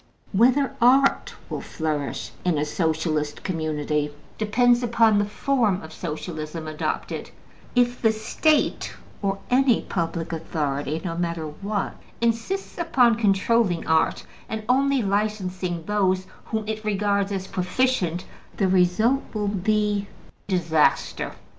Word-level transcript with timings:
Whether 0.31 0.73
art 0.81 1.35
will 1.47 1.61
flourish 1.61 2.31
in 2.43 2.57
a 2.57 2.65
Socialistic 2.65 3.43
community 3.43 4.09
depends 4.39 4.81
upon 4.81 5.19
the 5.19 5.25
form 5.25 5.79
of 5.83 5.93
Social 5.93 6.39
ism 6.39 6.67
adopted; 6.67 7.29
if 7.75 8.01
the 8.01 8.11
State, 8.11 8.95
or 9.21 9.37
any 9.51 9.83
public 9.83 10.33
authority, 10.33 10.99
(no 11.05 11.15
matter 11.15 11.45
what), 11.45 11.97
insists 12.19 12.79
upon 12.79 13.13
controlling 13.13 13.85
art, 13.85 14.25
and 14.49 14.63
only 14.67 15.03
licensing 15.03 15.83
those 15.85 16.25
whom 16.45 16.67
it 16.67 16.83
regards 16.83 17.31
as 17.31 17.45
proficient, 17.45 18.25
the 18.57 18.67
result 18.67 19.21
will 19.35 19.49
be 19.49 20.07
disaster. 20.47 21.33